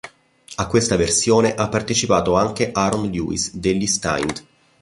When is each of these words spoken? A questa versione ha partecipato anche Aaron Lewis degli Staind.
A 0.55 0.65
questa 0.65 0.95
versione 0.95 1.53
ha 1.53 1.69
partecipato 1.69 2.33
anche 2.35 2.71
Aaron 2.71 3.07
Lewis 3.11 3.53
degli 3.53 3.85
Staind. 3.85 4.43